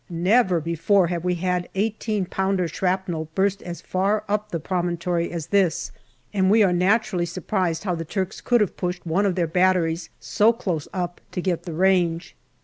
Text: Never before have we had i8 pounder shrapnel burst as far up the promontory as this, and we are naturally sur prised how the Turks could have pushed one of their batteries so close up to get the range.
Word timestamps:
Never 0.09 0.59
before 0.59 1.05
have 1.09 1.23
we 1.23 1.35
had 1.35 1.69
i8 1.75 2.31
pounder 2.31 2.67
shrapnel 2.67 3.29
burst 3.35 3.61
as 3.61 3.81
far 3.81 4.23
up 4.27 4.49
the 4.49 4.59
promontory 4.59 5.29
as 5.31 5.45
this, 5.53 5.91
and 6.33 6.49
we 6.49 6.63
are 6.63 6.73
naturally 6.73 7.27
sur 7.27 7.41
prised 7.41 7.83
how 7.83 7.93
the 7.93 8.03
Turks 8.03 8.41
could 8.41 8.61
have 8.61 8.75
pushed 8.75 9.05
one 9.05 9.27
of 9.27 9.35
their 9.35 9.45
batteries 9.45 10.09
so 10.19 10.53
close 10.53 10.87
up 10.91 11.21
to 11.33 11.39
get 11.39 11.65
the 11.65 11.73
range. 11.73 12.35